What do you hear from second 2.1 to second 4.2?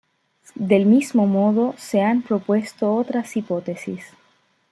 propuesto otras hipótesis.